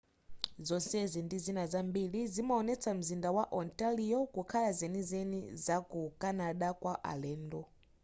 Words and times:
zonsezi 0.67 1.19
ndi 1.23 1.37
zina 1.45 1.63
zambiri 1.73 2.21
zimaonetsa 2.33 2.91
mzinda 2.99 3.29
wa 3.37 3.43
ontario 3.61 4.19
kukhala 4.33 4.69
zenizeni 4.79 5.39
za 5.65 5.77
ku 5.91 6.01
canada 6.21 6.67
kwa 6.81 6.93
alendo 7.13 7.61